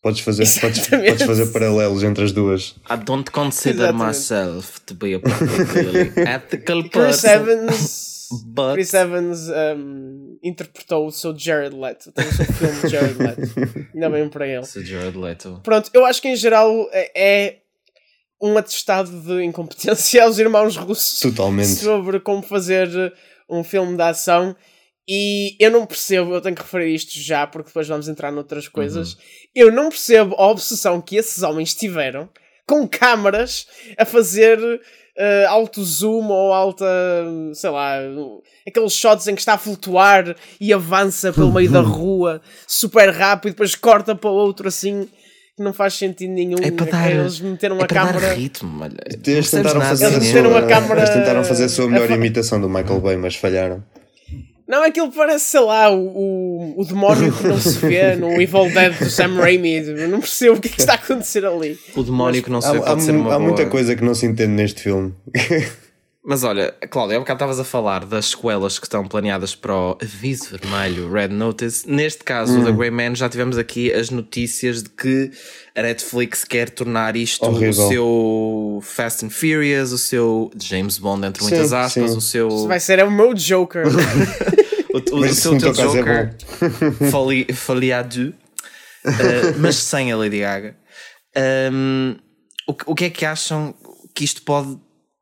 [0.00, 2.76] Podes fazer, podes, podes fazer paralelos entre as duas.
[2.88, 4.06] I don't consider Exatamente.
[4.06, 7.28] myself to be a particularly ethical Chris person.
[7.28, 12.12] Evans, But Chris Evans um, interpretou o seu Jared Leto.
[12.12, 13.88] Tem o seu filme de Jared Leto.
[13.94, 14.64] Ainda bem para ele.
[14.64, 15.60] Sir Jared Leto.
[15.64, 17.56] Pronto, eu acho que em geral é é
[18.40, 21.66] um atestado de incompetência aos irmãos russos Totalmente.
[21.70, 22.88] sobre como fazer
[23.50, 24.54] um filme de ação.
[25.08, 28.68] E eu não percebo, eu tenho que referir isto já, porque depois vamos entrar noutras
[28.68, 29.16] coisas.
[29.54, 32.28] Eu não percebo a obsessão que esses homens tiveram
[32.66, 33.66] com câmaras
[33.96, 34.58] a fazer
[35.16, 36.84] eh, alto zoom ou alta,
[37.54, 37.94] sei lá,
[38.66, 43.48] aqueles shots em que está a flutuar e avança pelo meio da rua super rápido
[43.48, 45.08] e depois corta para o outro assim.
[45.56, 46.58] que Não faz sentido nenhum.
[46.62, 48.34] É para dar, Eles meteram é a dar câmara.
[48.34, 48.84] ritmo.
[49.26, 52.08] Eles tentaram, fazer de a sua, a câmara- eles tentaram fazer a sua melhor a
[52.08, 53.82] fa- imitação do Michael Bay, mas falharam.
[54.68, 58.70] Não, aquilo parece, sei lá, o, o, o demónio que não se vê no Evil
[58.70, 59.80] Dead do Sam Raimi.
[59.80, 61.78] Não percebo o que é que está a acontecer ali.
[61.96, 63.48] O demónio que não se vê Há, há, pode ser uma há boa...
[63.48, 65.14] muita coisa que não se entende neste filme.
[66.28, 69.96] Mas olha, Cláudia, há bocado estavas a falar das sequelas que estão planeadas para o
[70.02, 71.90] aviso vermelho, Red Notice.
[71.90, 75.30] Neste caso, o The Grey Man, já tivemos aqui as notícias de que
[75.74, 77.70] a Netflix quer tornar isto Horrível.
[77.70, 82.16] o seu Fast and Furious, o seu James Bond, entre muitas Sim, aspas, sim.
[82.18, 82.48] o seu.
[82.48, 83.84] Isso vai ser é o meu Joker.
[84.92, 86.36] o, o, o seu teu é Joker
[87.10, 90.76] Folie, Folie à deux, uh, mas sem a Lady Gaga.
[91.72, 92.16] Um,
[92.66, 93.74] o, que- o que é que acham
[94.14, 94.78] que isto pode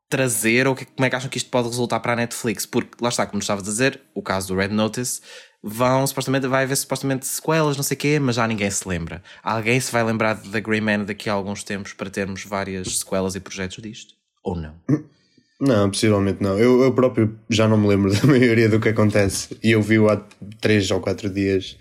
[0.09, 2.65] trazer, ou que- como é que acham que isto pode resultar para a Netflix?
[2.65, 5.21] Porque lá está, como estavas a dizer, o caso do Red Notice,
[5.63, 9.23] vão supostamente, vai haver supostamente sequelas, não sei o quê, mas já ninguém se lembra.
[9.43, 13.35] Alguém se vai lembrar The Grey Man daqui a alguns tempos para termos várias sequelas
[13.35, 14.15] e projetos disto?
[14.45, 14.75] Ou não?
[15.61, 16.59] Não, possivelmente não.
[16.59, 19.57] Eu, eu próprio já não me lembro da maioria do que acontece.
[19.63, 20.23] E eu vi-o há
[20.61, 21.77] 3 ou 4 dias.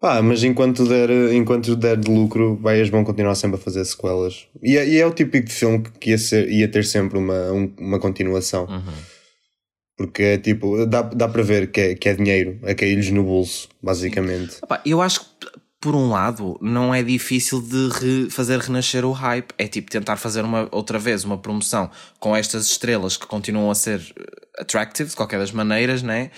[0.00, 4.46] Pá, mas enquanto der, enquanto der de lucro, vai vão continuar sempre a fazer sequelas.
[4.62, 7.50] E é, e é o típico de filme que ia, ser, ia ter sempre uma,
[7.50, 8.66] um- uma continuação.
[9.96, 13.24] Porque é tipo, dá, dá para ver que é, que é dinheiro a cair-lhes no
[13.24, 14.58] bolso, basicamente.
[14.62, 15.26] Opa, eu acho que,
[15.80, 19.52] por um lado, não é difícil de re- fazer renascer o hype.
[19.56, 23.74] É tipo tentar fazer uma, outra vez uma promoção com estas estrelas que continuam a
[23.74, 24.24] ser eh,
[24.62, 26.30] attractive de qualquer das maneiras, né?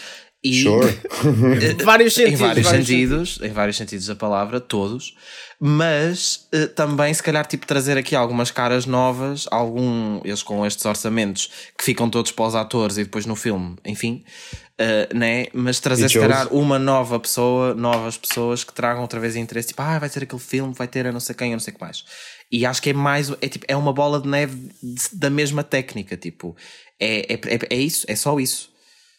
[0.43, 0.99] E Sure.
[1.85, 2.41] vários em sentidos.
[2.41, 5.15] vários vários sentidos, em vários sentidos da palavra, todos,
[5.59, 10.85] mas eh, também se calhar tipo trazer aqui algumas caras novas, algum eles com estes
[10.87, 14.25] orçamentos que ficam todos para os atores e depois no filme, enfim,
[14.81, 15.47] eh, né?
[15.53, 19.83] Mas trazer se calhar uma nova pessoa, novas pessoas que tragam outra vez interesse, tipo,
[19.83, 21.77] ah, vai ser aquele filme, vai ter a não sei quem, a não sei o
[21.77, 22.03] que mais.
[22.51, 24.71] E acho que é mais, é tipo, é uma bola de neve
[25.13, 26.57] da mesma técnica, tipo,
[26.99, 28.71] é, é, é, é isso, é só isso.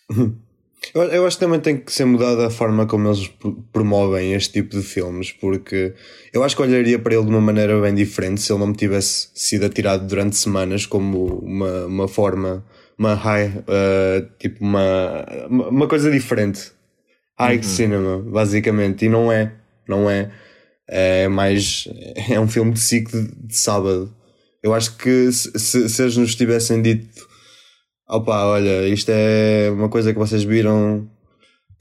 [0.96, 4.34] Eu, eu acho que também tem que ser mudada a forma como eles pro- promovem
[4.34, 5.94] este tipo de filmes, porque
[6.34, 8.74] eu acho que olharia para ele de uma maneira bem diferente se ele não me
[8.76, 12.66] tivesse sido atirado durante semanas como uma, uma forma,
[13.02, 16.72] uma high, uh, tipo uma, uma coisa diferente.
[17.40, 19.52] High cinema, basicamente, e não é,
[19.88, 20.32] não é.
[20.88, 21.88] É mais.
[22.30, 24.14] É um filme de ciclo de, sábado.
[24.62, 27.28] Eu acho que se, se, eles nos tivessem dito
[28.08, 31.10] Opa, olha, isto é uma coisa que vocês viram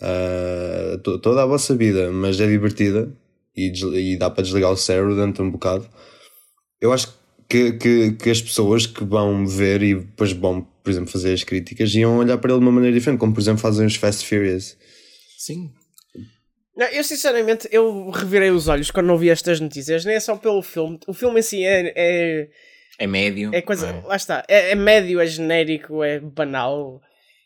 [0.01, 3.13] ah, to- toda a vossa vida, mas é divertida
[3.57, 3.73] e,
[4.13, 5.89] e dá para desligar o cérebro dentro de um bocado.
[6.81, 7.13] Eu acho
[7.49, 11.45] que, que, que as pessoas que vão ver e depois vão, por exemplo, fazer as
[11.45, 14.27] críticas iam olhar para ele de uma maneira diferente, como por exemplo fazem os Fast
[14.27, 14.77] Furious.
[15.39, 15.71] Sim.
[16.77, 20.63] Não, eu sinceramente, eu revirei os olhos quando ouvi estas notícias, nem é só pelo
[20.63, 20.99] filme.
[21.07, 22.49] O filme em si é, é,
[22.99, 23.51] É médio.
[23.53, 23.93] é coisa.
[23.93, 24.07] não é?
[24.07, 24.45] Lá está.
[24.49, 27.01] É, é médio, é genérico, é banal.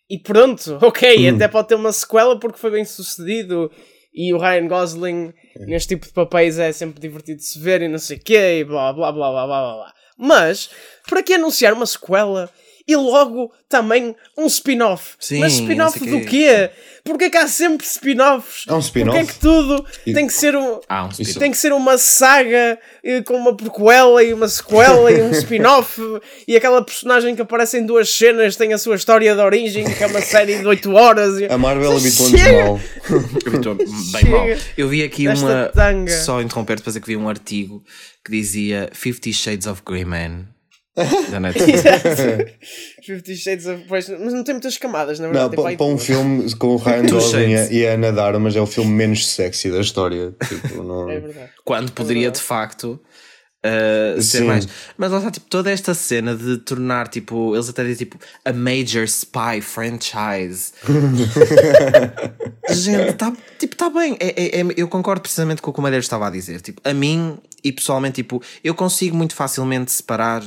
[0.08, 1.36] E pronto, ok, Hum.
[1.36, 3.70] até pode ter uma sequela porque foi bem sucedido.
[4.16, 5.32] E o Ryan Gosling,
[5.66, 8.58] neste tipo de papéis, é sempre divertido de se ver e não sei o quê,
[8.60, 9.74] e blá blá blá blá blá blá.
[9.74, 9.92] blá.
[10.16, 10.70] Mas,
[11.08, 12.48] para que anunciar uma sequela
[12.86, 15.14] e logo também um spin-off?
[15.18, 16.26] Sim, Mas spin-off do quê.
[16.26, 16.70] quê?
[17.02, 18.64] Porquê que há sempre spin-offs?
[18.68, 19.18] Há um spin-off?
[19.18, 20.80] Porquê que tudo E- tem que ser um.
[20.88, 21.08] Há um.
[21.10, 26.00] Tem que ser uma saga eh, com uma prequela e uma sequela e um spin-off
[26.48, 30.02] e aquela personagem que aparece em duas cenas tem a sua história de origem, que
[30.02, 31.38] é uma série de 8 horas.
[31.40, 32.80] e- A Marvel habitou-nos mal.
[33.54, 33.86] Estou bem
[34.20, 34.46] Chega mal.
[34.76, 35.70] Eu vi aqui uma.
[35.74, 36.12] tanga.
[36.22, 37.82] Só interromper depois é que vi um artigo
[38.24, 40.46] que dizia Fifty Shades of Grey Man
[41.30, 41.82] da Netflix.
[43.04, 45.56] Fifty Shades of pois, mas não tem muitas camadas, na Não, verdade.
[45.56, 48.90] tem para, um filme com o Ryan Gosling e a Ana mas é o filme
[48.92, 50.34] menos sexy da história.
[50.46, 51.10] Tipo, não...
[51.10, 51.50] É verdade.
[51.64, 53.00] Quando poderia de facto
[53.64, 54.44] uh, ser Sim.
[54.44, 54.68] mais.
[54.96, 58.52] Mas lá está, tipo, toda esta cena de tornar, tipo, eles até dizem tipo a
[58.52, 60.72] major spy franchise.
[62.70, 64.16] Gente, tá, tipo, tá bem.
[64.20, 66.60] É, é- é- eu concordo precisamente com o que o Malheiro estava a dizer.
[66.60, 70.42] Tipo, a mim e pessoalmente, tipo, eu consigo muito facilmente separar.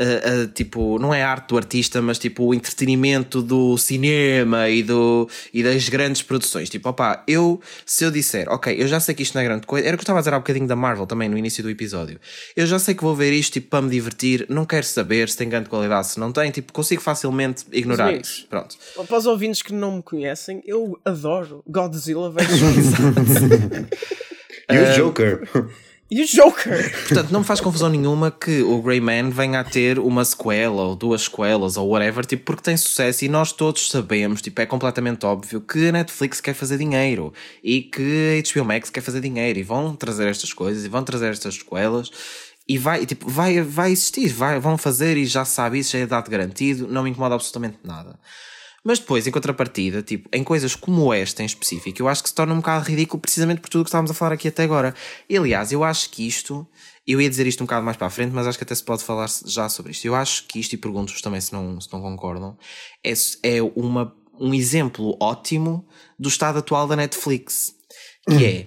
[0.00, 4.68] Uh, uh, tipo, não é a arte do artista, mas tipo o entretenimento do cinema
[4.68, 6.68] e, do, e das grandes produções.
[6.68, 9.66] Tipo, opá, eu, se eu disser, ok, eu já sei que isto não é grande
[9.66, 11.62] coisa, era o que eu estava a dizer há bocadinho da Marvel também no início
[11.62, 12.20] do episódio.
[12.56, 15.36] Eu já sei que vou ver isto tipo, para me divertir, não quero saber se
[15.36, 18.28] tem grande qualidade, se não tem, tipo, consigo facilmente ignorar amigos.
[18.28, 18.46] isso.
[18.48, 18.76] Pronto.
[19.06, 22.44] Para os ouvintes que não me conhecem, eu adoro Godzilla vs.
[24.70, 25.42] E o Joker?
[26.10, 26.92] e o Joker.
[27.08, 30.82] Portanto, não me faz confusão nenhuma que o Grey Man venha a ter uma sequela
[30.82, 34.66] ou duas sequelas ou whatever, tipo, porque tem sucesso e nós todos sabemos, tipo, é
[34.66, 39.20] completamente óbvio que a Netflix quer fazer dinheiro e que a HBO Max quer fazer
[39.20, 42.10] dinheiro e vão trazer estas coisas e vão trazer estas sequelas
[42.68, 46.06] e vai, tipo, vai, vai existir, vai, vão fazer e já sabe isso, já é
[46.06, 48.18] dado garantido, não me incomoda absolutamente nada.
[48.84, 52.34] Mas depois, em contrapartida, tipo, em coisas como esta em específico, eu acho que se
[52.34, 54.94] torna um bocado ridículo precisamente por tudo o que estávamos a falar aqui até agora.
[55.26, 56.66] E, aliás, eu acho que isto,
[57.06, 58.84] eu ia dizer isto um bocado mais para a frente, mas acho que até se
[58.84, 60.04] pode falar já sobre isto.
[60.04, 62.58] Eu acho que isto, e pergunto-vos também se não, se não concordam,
[63.02, 67.74] é, é uma, um exemplo ótimo do estado atual da Netflix.
[68.28, 68.66] Que é,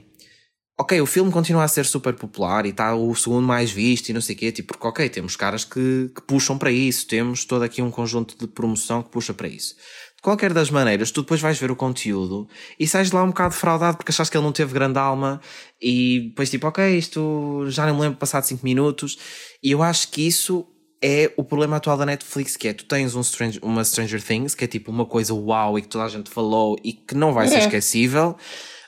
[0.80, 4.14] ok, o filme continua a ser super popular e está o segundo mais visto e
[4.14, 7.46] não sei o quê, tipo, porque ok, temos caras que, que puxam para isso, temos
[7.46, 9.76] todo aqui um conjunto de promoção que puxa para isso.
[10.18, 12.50] De qualquer das maneiras, tu depois vais ver o conteúdo
[12.80, 15.40] e sais de lá um bocado fraudado porque achaste que ele não teve grande alma
[15.80, 19.18] e depois tipo, ok, isto já não me lembro passado 5 minutos
[19.62, 20.68] e eu acho que isso
[21.02, 24.56] é o problema atual da Netflix, que é tu tens um Stranger, uma Stranger Things,
[24.56, 27.34] que é tipo uma coisa uau e que toda a gente falou e que não
[27.34, 27.60] vai ser é.
[27.60, 28.36] esquecível,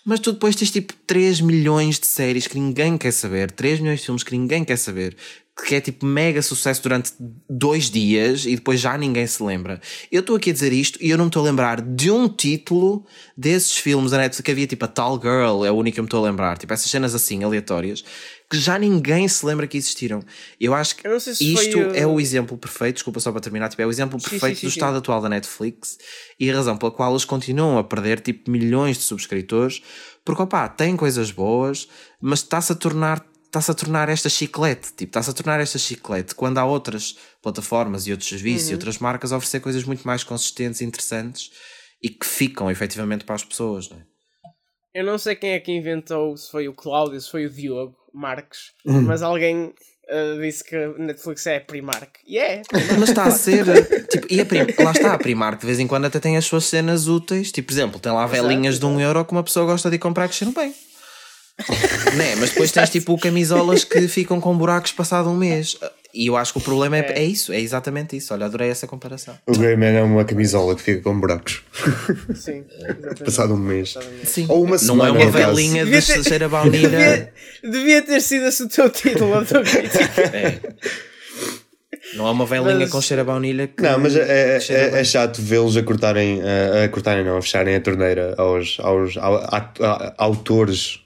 [0.09, 3.99] mas tu depois tens tipo 3 milhões de séries que ninguém quer saber, 3 milhões
[3.99, 5.15] de filmes que ninguém quer saber,
[5.63, 7.13] que é tipo mega sucesso durante
[7.47, 9.79] dois dias e depois já ninguém se lembra.
[10.11, 12.27] Eu estou aqui a dizer isto e eu não me estou a lembrar de um
[12.27, 13.05] título
[13.37, 16.07] desses filmes da Netflix que havia tipo a Tall Girl, é a única que me
[16.07, 18.03] estou a lembrar, tipo essas cenas assim aleatórias
[18.49, 20.23] que já ninguém se lembra que existiram.
[20.59, 23.81] Eu acho que eu se isto é o exemplo perfeito, desculpa só para terminar, tipo,
[23.81, 25.99] é o exemplo sim, perfeito sim, sim, do estado atual da Netflix
[26.39, 29.83] e a razão pela qual eles continuam a perder tipo milhões de subscritores,
[30.25, 31.87] porque opá, tem coisas boas,
[32.19, 36.35] mas está-se a tornar está-se a tornar esta chiclete, tipo, está-se a tornar esta chiclete
[36.35, 38.71] quando há outras plataformas e outros serviços uhum.
[38.71, 41.51] e outras marcas a oferecer coisas muito mais consistentes e interessantes
[42.01, 44.03] e que ficam efetivamente para as pessoas, não é?
[44.93, 47.98] Eu não sei quem é que inventou, se foi o Cláudio, se foi o Diogo
[48.13, 49.01] Marques, uhum.
[49.01, 52.19] mas alguém uh, disse que a Netflix é Primark.
[52.27, 52.63] E yeah, é.
[52.99, 53.65] Mas está a ser.
[54.07, 54.83] tipo, e a.
[54.83, 57.51] Lá está, a Primark de vez em quando até tem as suas cenas úteis.
[57.51, 60.27] Tipo, por exemplo, tem lá velinhas de um euro que uma pessoa gosta de comprar
[60.27, 60.73] que cheiram bem
[62.15, 62.35] né?
[62.35, 65.77] Mas depois tens tipo camisolas que ficam com buracos passado um mês.
[66.13, 67.19] E eu acho que o problema é, é.
[67.19, 68.33] é isso, é exatamente isso.
[68.33, 69.37] Olha, adorei essa comparação.
[69.45, 71.63] O Greyman é uma camisola que fica com buracos.
[72.33, 72.65] Sim,
[73.23, 73.95] passado um mês.
[74.23, 74.47] Sim.
[74.49, 75.13] Ou uma semana.
[75.13, 76.89] Não é uma velhinha de cheira a baunilha.
[76.89, 80.09] Devia, devia, ter sido esse o teu título, a tua crítica.
[80.31, 80.59] É.
[82.15, 82.91] Não há uma velhinha mas...
[82.91, 83.83] com cheiro a baunilha que.
[83.83, 87.41] Não, mas é, é, é, é chato vê-los a cortarem, a, a, cortarem, não, a
[87.41, 90.99] fecharem a torneira aos, aos, aos, aos autores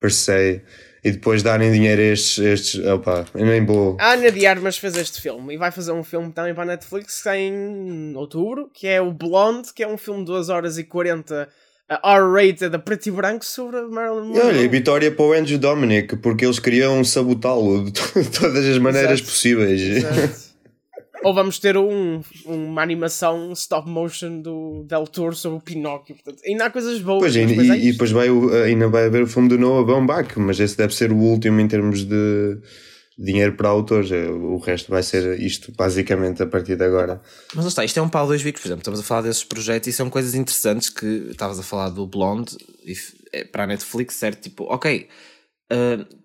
[0.00, 0.62] per se,
[1.02, 3.96] e depois darem dinheiro a estes, estes opa, eu nem vou.
[4.00, 6.66] A Ana de Armas fez este filme e vai fazer um filme também para a
[6.66, 10.84] Netflix em outubro, que é o Blonde, que é um filme de 2 horas e
[10.84, 11.48] 40
[11.88, 14.42] R-rated a preto e branco sobre Marilyn Monroe.
[14.42, 17.92] Olha, e vitória para o Andrew Dominic, porque eles queriam sabotá-lo de
[18.38, 19.30] todas as maneiras Exato.
[19.30, 19.80] possíveis.
[19.80, 20.47] Exato.
[21.24, 26.14] Ou vamos ter um, uma animação stop motion do Del Toro sobre o Pinóquio.
[26.16, 27.20] Portanto, ainda há coisas boas.
[27.20, 29.84] Pois, e, depois é e, depois vai o, ainda vai haver o filme do Noah
[29.84, 32.58] Baumbach, mas esse deve ser o último em termos de
[33.18, 34.12] dinheiro para autores.
[34.12, 37.20] É, o resto vai ser isto, basicamente, a partir de agora.
[37.54, 38.82] Mas não está, isto é um pau dois bicos, por exemplo.
[38.82, 42.56] Estamos a falar desses projetos e são coisas interessantes que estavas a falar do Blonde
[43.32, 44.42] é para a Netflix, certo?
[44.42, 45.08] Tipo, ok.
[45.70, 46.17] Uh,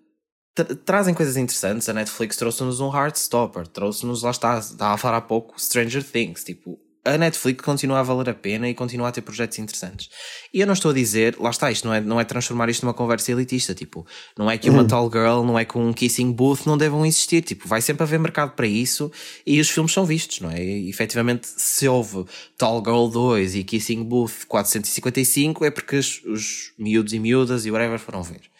[0.85, 1.89] trazem coisas interessantes.
[1.89, 6.43] A Netflix trouxe-nos um Heartstopper, trouxe-nos, lá está, estava a falar há pouco, Stranger Things.
[6.43, 10.09] Tipo, a Netflix continua a valer a pena e continua a ter projetos interessantes.
[10.53, 12.85] E eu não estou a dizer, lá está, isto não é, não é transformar isto
[12.85, 13.73] numa conversa elitista.
[13.73, 14.05] Tipo,
[14.37, 14.87] não é que uma uhum.
[14.87, 17.41] Tall Girl, não é que um Kissing Booth não devam existir.
[17.41, 19.11] Tipo, vai sempre haver mercado para isso
[19.45, 20.63] e os filmes são vistos, não é?
[20.63, 22.25] E, efetivamente, se houve
[22.57, 27.71] Tall Girl 2 e Kissing Booth 455, é porque os, os miúdos e miúdas e
[27.71, 28.52] whatever foram ver.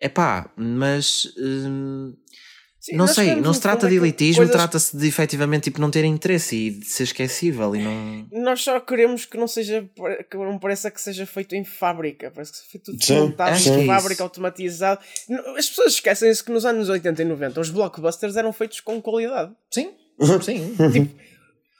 [0.00, 1.32] É pá, mas.
[1.38, 2.14] Hum,
[2.86, 4.54] Sim, não sei, não se trata de elitismo, coisas...
[4.54, 8.28] trata-se de efetivamente tipo, não ter interesse e de ser esquecível e não.
[8.30, 9.84] Nós só queremos que não seja
[10.30, 13.86] que não pareça que seja feito em fábrica, parece que foi tudo montado em é
[13.86, 15.00] fábrica, automatizado.
[15.56, 19.52] As pessoas esquecem-se que nos anos 80 e 90 os blockbusters eram feitos com qualidade.
[19.68, 19.90] Sim,
[20.40, 20.76] sim.
[20.92, 21.16] tipo,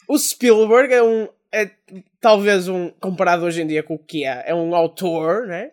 [0.09, 1.29] o Spielberg é um.
[1.53, 1.71] É,
[2.21, 2.91] talvez um.
[2.99, 5.71] Comparado hoje em dia com o que é, é um autor, né?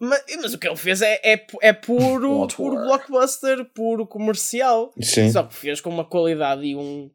[0.00, 4.94] Mas, mas, o que ele fez é, é, é puro, puro blockbuster, puro comercial.
[4.98, 5.30] Sim.
[5.30, 7.10] Só que fez com uma qualidade e um.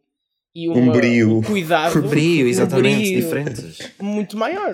[0.54, 1.38] E uma, um brio.
[1.40, 2.02] Um cuidado.
[2.04, 3.78] Brio, exatamente, um brio diferentes.
[4.00, 4.74] Muito maior.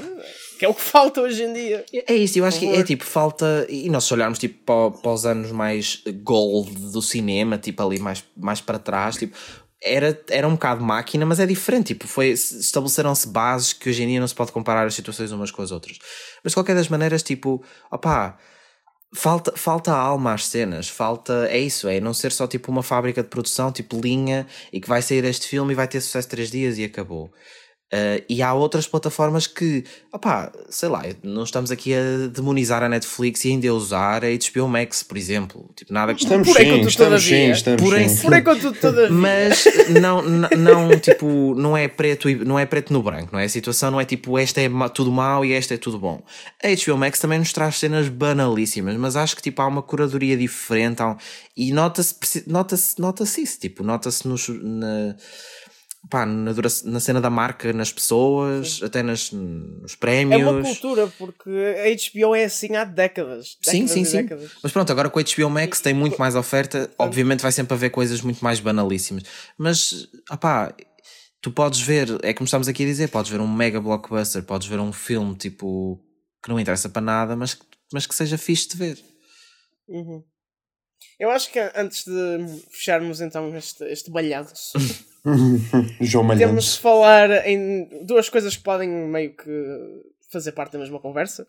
[0.60, 1.86] Que é o que falta hoje em dia.
[2.06, 3.65] É isso, eu acho que é tipo, falta.
[3.69, 7.97] E nós se olharmos tipo, para, para os anos mais gold do cinema, tipo ali
[7.97, 9.36] mais, mais para trás, tipo,
[9.84, 11.88] era, era um bocado máquina, mas é diferente.
[11.88, 15.52] Tipo, foi, estabeleceram-se bases que hoje em dia não se pode comparar as situações umas
[15.52, 15.98] com as outras.
[16.44, 18.38] Mas de qualquer das maneiras, tipo, opá,
[19.13, 20.88] falta, falta alma às cenas.
[20.88, 24.80] Falta, é isso, é não ser só tipo uma fábrica de produção, tipo linha, e
[24.80, 27.32] que vai sair este filme e vai ter sucesso três dias e acabou.
[27.93, 32.88] Uh, e há outras plataformas que, opá, sei lá, não estamos aqui a demonizar a
[32.88, 35.69] Netflix e ainda a usar a HBO Max, por exemplo.
[35.75, 36.23] Tipo, nada que.
[36.23, 38.15] Estamos Porém, sim, estamos sim, estamos Porém, sim.
[38.80, 39.10] Todavia.
[39.12, 39.65] Mas
[40.01, 43.43] não, não, tipo, não é preto e não é preto no branco, não é?
[43.43, 46.23] A situação não é tipo esta é tudo mau e esta é tudo bom.
[46.63, 50.38] A HBO Max também nos traz cenas banalíssimas, mas acho que tipo há uma curadoria
[50.38, 51.17] diferente há um-
[51.58, 55.15] e nota-se preci- nota-se nota-se isso, tipo, nota-se nos na
[56.12, 56.52] pá, na,
[56.84, 60.41] na cena da marca, nas pessoas, até nas, nos É prémios.
[60.41, 63.58] uma cultura, porque a HBO é assim há décadas.
[63.62, 64.17] Sim, décadas sim, e sim.
[64.17, 64.52] décadas.
[64.62, 67.89] Mas pronto, agora com a HBO Max tem muito mais oferta, obviamente vai sempre haver
[67.89, 69.24] coisas muito mais banalíssimas.
[69.58, 70.76] Mas, opá,
[71.41, 74.67] tu podes ver, é como estamos aqui a dizer, podes ver um mega blockbuster, podes
[74.67, 76.00] ver um filme tipo
[76.43, 77.58] que não interessa para nada, mas,
[77.93, 79.00] mas que seja fixe de ver.
[79.88, 80.24] Uhum.
[81.19, 84.74] Eu acho que antes de fecharmos então este, este balhaço,
[86.01, 90.99] João temos de falar em duas coisas que podem meio que fazer parte da mesma
[90.99, 91.47] conversa.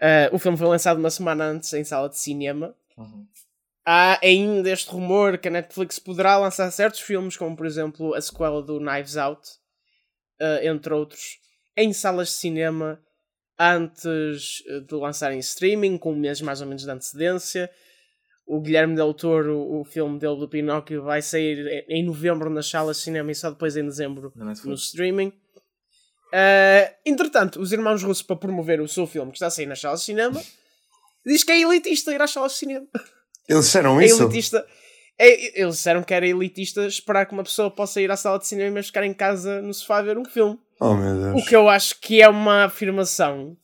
[0.00, 2.74] Ah, o filme foi lançado uma semana antes em sala de cinema.
[3.86, 8.20] Há ainda este rumor que a Netflix poderá lançar certos filmes, como por exemplo a
[8.20, 9.48] sequela do Knives Out,
[10.40, 11.38] ah, entre outros,
[11.76, 13.00] em salas de cinema
[13.58, 17.70] antes eh, de lançar em streaming, com um mês mais ou menos de antecedência.
[18.46, 22.98] O Guilherme Del Toro, o filme dele do Pinóquio, vai sair em novembro nas salas
[22.98, 25.32] de cinema e só depois em dezembro no streaming.
[26.32, 29.80] Ah, entretanto, os irmãos russos, para promover o seu filme que está a sair nas
[29.80, 30.42] salas de cinema,
[31.24, 32.86] diz que é elitista ir às salas de cinema.
[33.48, 34.22] Eles disseram É isso?
[34.24, 34.66] elitista.
[35.18, 38.46] É- eles disseram que era elitista esperar que uma pessoa possa ir à sala de
[38.46, 40.58] cinema e mesmo ficar em casa no sofá a ver um filme.
[40.80, 41.42] Oh meu Deus.
[41.42, 43.56] O que eu acho que é uma afirmação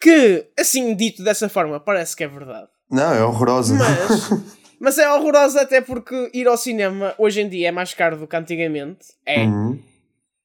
[0.00, 2.68] que, assim dito dessa forma, parece que é verdade.
[2.92, 3.74] Não, é horrorosa.
[3.74, 4.30] Mas,
[4.78, 8.26] mas é horrorosa até porque ir ao cinema hoje em dia é mais caro do
[8.26, 9.06] que antigamente.
[9.24, 9.44] É.
[9.44, 9.80] Uhum.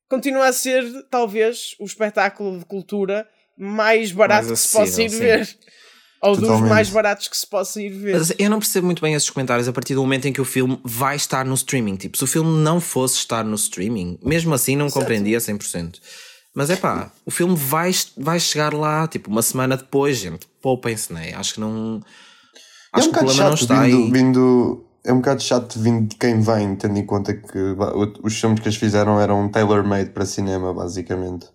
[0.09, 5.07] Continua a ser, talvez, o espetáculo de cultura mais barato Mais que se possa ir
[5.07, 5.57] acessível, ver.
[6.21, 6.69] Ou dos Totalmente.
[6.69, 8.13] mais baratos que se possa ir ver.
[8.13, 10.45] Mas eu não percebo muito bem esses comentários a partir do momento em que o
[10.45, 11.95] filme vai estar no streaming.
[11.95, 15.99] Tipo, se o filme não fosse estar no streaming, mesmo assim não compreendia 100%.
[16.55, 20.47] Mas é pá, o filme vai, vai chegar lá, tipo, uma semana depois, gente.
[20.59, 21.33] Poupem-se, né?
[21.35, 22.01] Acho que não.
[22.97, 24.11] É um Acho que o bocado problema não chato está vindo, aí.
[24.11, 27.57] vindo- É um bocado chato vindo de quem vem, tendo em conta que
[28.23, 31.45] os filmes que eles fizeram eram tailor-made para cinema, basicamente.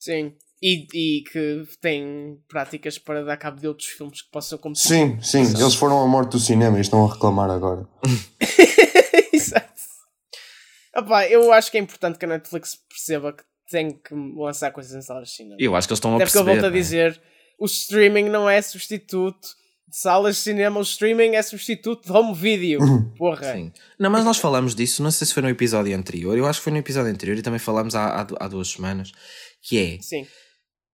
[0.00, 0.32] Sim.
[0.62, 4.86] E, e que tem práticas para dar cabo de outros filmes que possam competir.
[4.88, 7.86] Sim, sim, eles foram à morte do cinema e estão a reclamar agora.
[9.32, 9.68] Exato.
[10.96, 14.92] Opá, eu acho que é importante que a Netflix perceba que tem que lançar coisas
[14.94, 15.56] em salas de cinema.
[15.58, 16.60] Eu acho que eles estão a Até porque eu perceber.
[16.62, 16.80] volto a né?
[16.80, 17.20] dizer:
[17.58, 19.48] o streaming não é substituto
[19.90, 22.80] salas de cinema, o streaming é substituto de home video.
[23.16, 23.52] Porra.
[23.52, 23.72] Sim.
[23.98, 26.64] Não, mas nós falamos disso, não sei se foi no episódio anterior, eu acho que
[26.64, 29.12] foi no episódio anterior e também falámos há, há, há duas semanas,
[29.62, 30.26] que é Sim.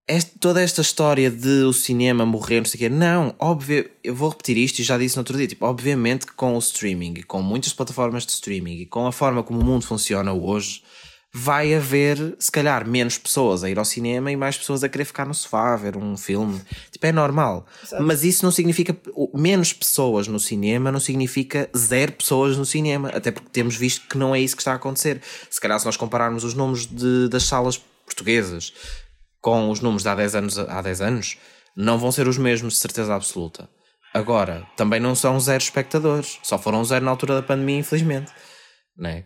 [0.09, 2.88] este- toda esta história de o cinema morrer, não sei o quê.
[2.88, 5.46] Não, óbvio, eu vou repetir isto e já disse no outro dia.
[5.46, 9.12] Tipo, obviamente que com o streaming e com muitas plataformas de streaming e com a
[9.12, 10.83] forma como o mundo funciona hoje,
[11.32, 15.04] vai haver, se calhar, menos pessoas a ir ao cinema e mais pessoas a querer
[15.04, 16.60] ficar no sofá a ver um filme.
[16.90, 17.66] Tipo, é normal.
[18.00, 18.96] Mas isso não significa.
[19.32, 23.10] Menos pessoas no cinema não significa zero pessoas no cinema.
[23.10, 25.22] Até porque temos visto que não é isso que está a acontecer.
[25.48, 28.72] Se calhar, se nós compararmos os números de- das salas portuguesas
[29.40, 31.38] com os números de há 10 anos, há 10 anos
[31.76, 33.68] não vão ser os mesmos, de certeza absoluta.
[34.12, 36.40] Agora, também não são zero espectadores.
[36.42, 38.32] Só foram zero na altura da pandemia, infelizmente.
[38.96, 39.24] Né?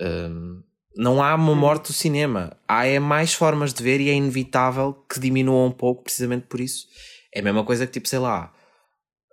[0.00, 0.62] Hum,
[0.98, 2.56] não há uma morte do cinema.
[2.68, 6.60] Há é mais formas de ver e é inevitável que diminua um pouco, precisamente por
[6.60, 6.88] isso.
[7.34, 8.52] É a mesma coisa que, tipo, sei lá,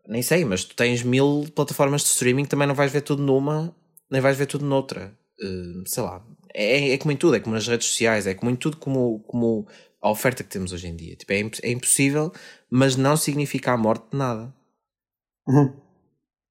[0.08, 3.76] nem sei, mas tu tens mil plataformas de streaming, também não vais ver tudo numa,
[4.12, 5.18] nem vais ver tudo noutra.
[5.42, 6.26] Hum, sei lá.
[6.54, 9.20] É, é como em tudo, é como nas redes sociais, é como em tudo como,
[9.22, 9.68] como
[10.02, 11.16] a oferta que temos hoje em dia.
[11.16, 12.32] Tipo, é, imp- é impossível,
[12.70, 14.54] mas não significa a morte de nada.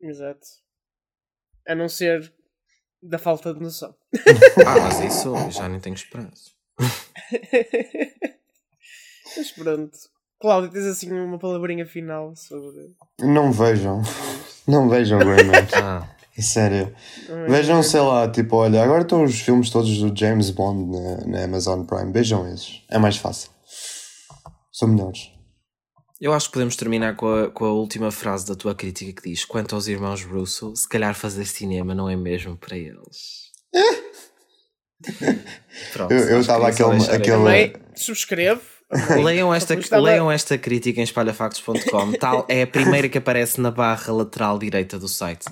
[0.00, 0.46] Exato.
[1.66, 2.32] A não ser
[3.02, 3.94] da falta de noção.
[4.66, 6.50] Ah, mas isso eu já nem tenho esperança.
[9.36, 9.98] Mas pronto.
[10.40, 12.94] Cláudio, tens assim uma palavrinha final sobre.
[13.20, 14.02] Não vejam.
[14.66, 15.66] Não vejam Grey Man.
[15.74, 16.94] Ah, É Sério.
[17.48, 21.44] Vejam, sei lá, tipo, olha, agora estão os filmes todos do James Bond na, na
[21.44, 22.12] Amazon Prime.
[22.12, 22.82] Vejam esses.
[22.90, 23.50] É mais fácil.
[24.72, 25.30] São melhores.
[26.20, 29.30] eu acho que podemos terminar com a, com a última frase da tua crítica que
[29.30, 33.44] diz: Quanto aos irmãos Russo, se calhar fazer cinema não é mesmo para eles.
[35.92, 38.60] Pronto, Eu- eu estava aquele- aquele- Também subscrevo.
[39.22, 42.12] Leiam esta, leiam esta crítica em espalhafactos.com.
[42.12, 45.46] Tal é a primeira que aparece na barra lateral direita do site.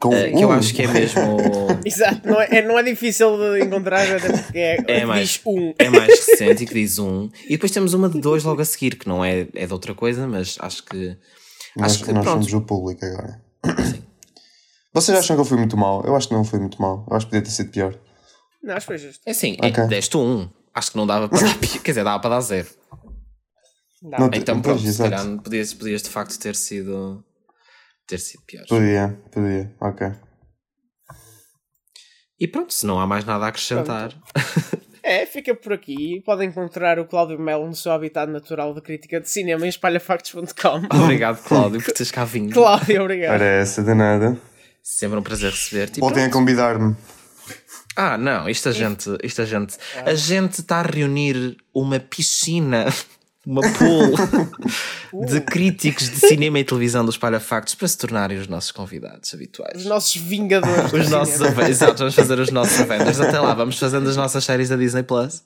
[0.00, 0.52] Com eh, que eu um.
[0.52, 1.20] acho que é mesmo.
[1.84, 5.40] Exato, não é, é- não é difícil de encontrar, até porque é, É mais, diz
[5.44, 5.74] um.
[5.76, 7.28] é mais recente e que diz um.
[7.46, 9.94] E depois temos uma de dois logo a seguir, que não é, é de outra
[9.94, 11.16] coisa, mas acho que.
[11.76, 12.44] Nós, Acho que nós pronto.
[12.44, 13.40] somos o público agora.
[14.94, 16.02] Vocês acham que ele foi muito mal?
[16.04, 17.04] Eu acho que não foi muito mal.
[17.10, 17.94] Eu acho que podia ter sido pior.
[18.68, 19.22] Não, acho que foi justo.
[19.26, 19.82] É assim, Ok.
[19.84, 20.48] é, deste um.
[20.74, 21.58] Acho que não dava para dar.
[21.58, 22.68] Quer dizer, dava para dar zero.
[24.02, 24.18] Dá.
[24.20, 25.10] Não, Então Pois, pronto, se exato.
[25.10, 27.24] calhar podias, podias de facto ter sido.
[28.06, 28.64] ter sido pior.
[28.68, 29.74] Podia, podia.
[29.80, 30.06] Ok.
[32.40, 34.14] E pronto, se não há mais nada a acrescentar.
[35.02, 36.22] É, fica por aqui.
[36.24, 40.82] Podem encontrar o Cláudio Melo no seu habitat natural de crítica de cinema em espalhafactos.com.
[41.02, 42.52] Obrigado, Cláudio, por teres cá vindo.
[42.52, 43.40] Cláudio, obrigado.
[43.40, 44.38] Essa de nada.
[44.82, 45.98] Sempre um prazer receber-te.
[45.98, 46.94] Voltem a convidar-me.
[48.00, 49.76] Ah, não, isto a gente, isto a gente,
[50.06, 52.86] a gente está a reunir uma piscina,
[53.44, 58.70] uma pool de críticos de cinema e televisão dos Palhafactos para se tornarem os nossos
[58.70, 59.78] convidados habituais.
[59.78, 60.92] Os nossos vingadores.
[60.92, 63.18] do Os nossos Exato, vamos fazer os nossos Avengers.
[63.20, 65.42] Até lá, vamos fazendo as nossas séries da Disney Plus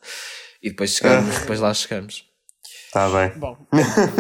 [0.63, 2.27] e depois chegamos, depois lá chegamos.
[2.87, 3.39] Está Tá bem.
[3.39, 3.57] Bom,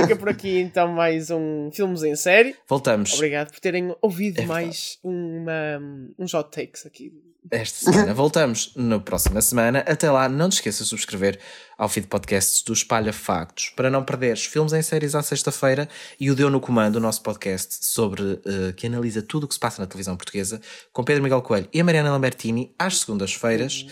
[0.00, 2.56] fica por aqui então mais um Filmes em Série.
[2.66, 5.78] Voltamos Obrigado por terem ouvido É mais uma,
[6.18, 7.12] uns hot takes aqui.
[7.50, 8.14] Esta semana.
[8.14, 9.80] Voltamos na próxima semana.
[9.80, 11.38] Até lá, não te esqueças de subscrever
[11.76, 15.88] ao feed podcasts do Espalha Factos para não perderes filmes em séries à sexta-feira
[16.20, 19.54] e o Deu no Comando, o nosso podcast sobre eh, que analisa tudo o que
[19.54, 20.60] se passa na televisão portuguesa,
[20.92, 23.86] com Pedro Miguel Coelho e a Mariana Lambertini, às segundas-feiras.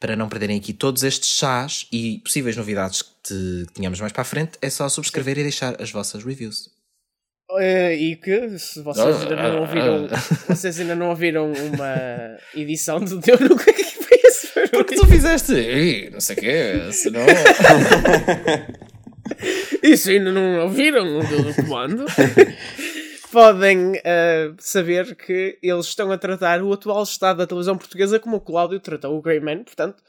[0.00, 4.12] Para não perderem aqui todos estes chás e possíveis novidades que, te, que tínhamos mais
[4.12, 6.73] para a frente, é só subscrever e deixar as vossas reviews.
[7.60, 10.08] Eh, e que se vocês ainda não ouviram,
[10.48, 14.70] vocês ainda não ouviram uma edição do Deu no que é que foi esse barulho?
[14.72, 17.20] Porque tu fizeste, "Ih, não sei o quê, senão.
[19.82, 22.06] Isso ainda não ouviram o Deu no comando?
[23.30, 28.36] Podem eh, saber que eles estão a tratar o atual estado da televisão portuguesa como
[28.36, 30.02] o Cláudio tratou o Grey Man, portanto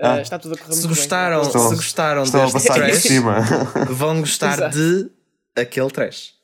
[0.00, 0.20] Ah.
[0.20, 0.96] está tudo a correr Se muito bem.
[0.96, 3.40] gostaram, Estou- se gostaram deste trash, cima.
[3.90, 4.76] vão gostar Exato.
[4.78, 5.10] de
[5.56, 6.34] aquele trash.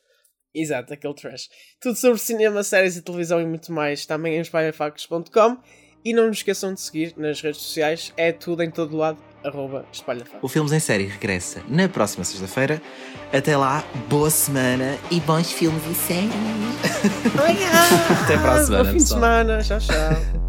[0.54, 1.48] Exato, aquele trash.
[1.80, 5.56] Tudo sobre cinema, séries e televisão e muito mais também em espalhafactos.com
[6.04, 9.86] e não nos esqueçam de seguir nas redes sociais, é tudo em todo lado, arroba
[9.90, 10.38] espalhafactos.
[10.42, 12.80] O Filmes em Série regressa na próxima sexta-feira.
[13.32, 16.30] Até lá, boa semana e bons filmes e séries.
[18.24, 19.20] Até para a semana, Bom fim de pessoal.
[19.20, 20.43] semana, tchau, tchau.